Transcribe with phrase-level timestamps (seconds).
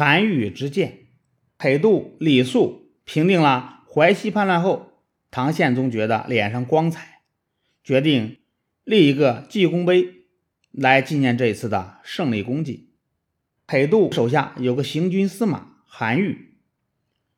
[0.00, 1.08] 韩愈之见。
[1.58, 4.94] 裴度、李肃平定了淮西叛乱后，
[5.30, 7.20] 唐宪宗觉得脸上光彩，
[7.84, 8.38] 决定
[8.82, 10.24] 立一个记功碑
[10.70, 12.88] 来纪念这一次的胜利功绩。
[13.66, 16.54] 裴度手下有个行军司马韩愈，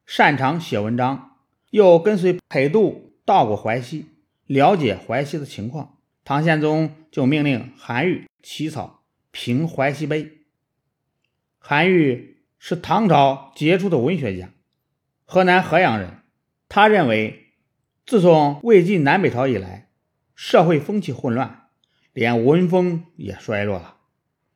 [0.06, 1.38] 擅长写文章，
[1.70, 4.06] 又跟随裴度到过淮西，
[4.46, 5.98] 了解淮西的情况。
[6.22, 9.02] 唐宪宗就命令韩愈起草
[9.32, 10.44] 平淮西碑。
[11.58, 12.31] 韩愈
[12.64, 14.50] 是唐朝杰出的文学家，
[15.24, 16.18] 河南河阳人。
[16.68, 17.54] 他认为，
[18.06, 19.91] 自从魏晋南北朝以来，
[20.37, 21.66] 社会风气混乱，
[22.12, 23.96] 连文风也衰落了。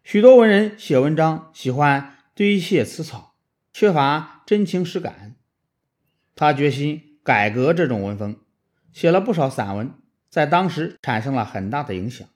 [0.04, 3.34] 许多文人写文章喜欢堆砌词草，
[3.72, 5.34] 缺乏真情实感。
[6.36, 8.36] 他决心改革这种文风，
[8.92, 9.92] 写了不少散文。
[10.30, 12.28] 在当时产生了很大的影响。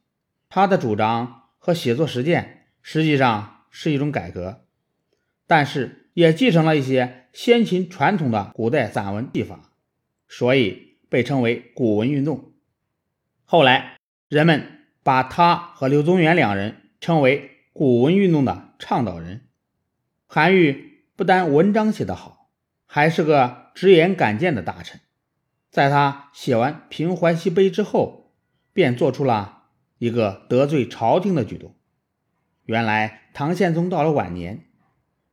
[0.48, 4.64] 他的主张和写作实践实际上是一种改革，
[5.50, 9.72] 但是也继承了一些先秦传统的古代散文技法，
[10.28, 12.52] 所以被称为古文运动。
[13.44, 13.96] 后来
[14.28, 19.48] 人们把他和柳宗元两人称为古文运动的倡导人。
[20.28, 22.52] 韩愈不但文章写得好，
[22.86, 25.00] 还是个直言敢谏的大臣。
[25.68, 28.32] 在他写完《平淮西碑》之后，
[28.72, 29.64] 便做出了
[29.98, 31.74] 一个得罪朝廷的举动。
[32.66, 34.69] 原来唐宪宗到了晚年，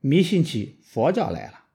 [0.08, 1.66] 迷信起佛教来了。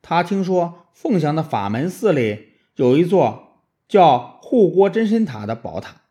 [0.00, 6.02] 他听说凤翔的法门寺里有一座叫护国真身塔的宝塔，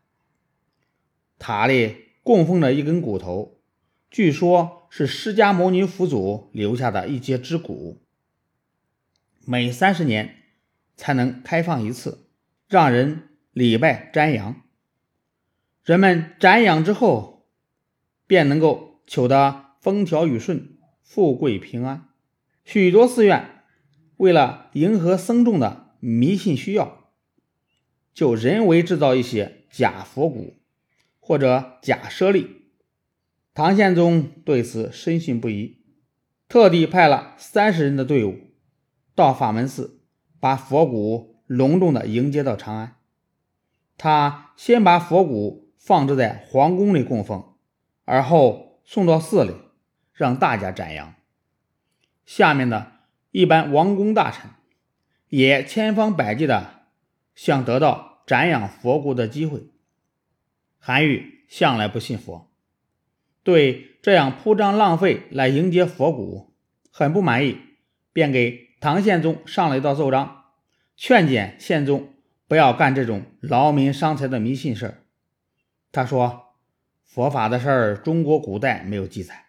[1.38, 3.60] 塔里供奉着一根骨头，
[4.10, 8.02] 据说是释迦牟尼佛祖留下的一截之骨，
[9.46, 10.36] 每三十年。
[11.02, 12.28] 才能开放一次，
[12.68, 14.64] 让人礼拜瞻仰。
[15.86, 17.48] 人们瞻仰之后，
[18.28, 20.78] 便能够求得风调雨顺、
[21.10, 22.08] 富贵平安。
[22.64, 23.64] 许多寺院
[24.18, 27.10] 为了迎合僧众的迷信需要，
[28.14, 30.58] 就人为制造一些假佛骨
[31.20, 32.62] 或者假舍利。
[33.56, 35.80] 唐宪宗对此深信不疑，
[36.48, 38.36] 特地派了三十人的队伍
[39.16, 40.04] 到法门寺。
[40.40, 42.98] 把佛骨隆重地迎接到长安。
[43.98, 47.56] 他先把佛骨放置在皇宫里供奉，
[48.06, 49.54] 而后送到寺里
[50.20, 51.16] 让大家瞻仰。
[52.26, 52.92] 下面的
[53.32, 54.52] 一般王公大臣
[55.30, 56.82] 也千方百计的
[57.34, 59.64] 想得到瞻仰佛骨的机会。
[60.78, 62.52] 韩愈向来不信佛，
[63.44, 66.54] 对这样铺张浪费来迎接佛骨
[66.92, 67.58] 很不满意，
[68.12, 68.68] 便给。
[68.82, 70.46] 唐宪宗上了一道奏章，
[70.96, 72.14] 劝谏宪宗
[72.48, 75.04] 不要干这种劳民伤财的迷信事儿。
[75.92, 76.56] 他说
[77.04, 79.48] ：“佛法的事儿，中国古代没有记载，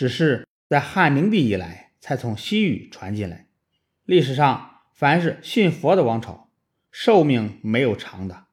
[0.00, 3.44] 只是在汉明帝以来才从西域传进来。
[4.04, 6.48] 历史上，凡是信佛的王朝，
[6.90, 8.46] 寿命没有长的，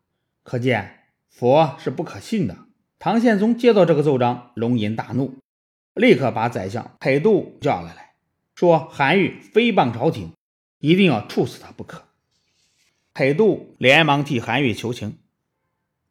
[0.44, 2.66] 可见佛是不可信的。”
[3.00, 5.38] 唐宪宗接到这个奏章，龙吟大怒，
[5.94, 8.16] 立刻把宰相裴度叫了来。
[8.53, 10.34] 说韩愈诽谤朝廷，
[10.80, 12.09] 一定要处死他不可。
[13.13, 15.18] 裴度连忙替韩愈求情，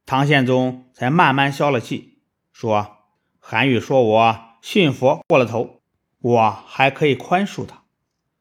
[0.06, 2.20] 唐宪宗才慢慢消了气，
[2.54, 3.04] 说
[3.38, 5.80] ：“韩愈说我信佛过了头，
[6.18, 7.84] 我还可以宽恕他。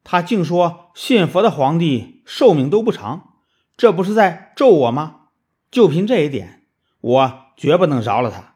[0.04, 3.36] 他竟说信佛的皇帝寿命都不长，
[3.78, 5.28] 这不是在咒我吗？
[5.70, 6.64] 就凭这一点，
[7.00, 8.56] 我绝不能饶了他。”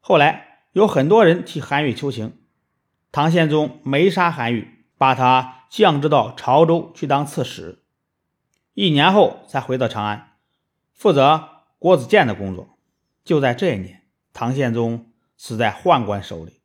[0.00, 2.36] 后来有很多人替韩愈求情。
[3.10, 7.82] 唐宪宗没杀韩愈，把他降职到潮州去当刺史，
[8.74, 10.32] 一年后才回到长安，
[10.92, 11.48] 负责
[11.78, 12.76] 国子监的工作。
[13.24, 14.02] 就在这一年，
[14.34, 16.60] 唐宪宗死在宦官手里，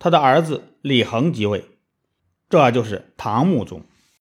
[0.00, 1.64] 他的儿子李恒即位，
[2.48, 3.84] 这就是唐穆宗。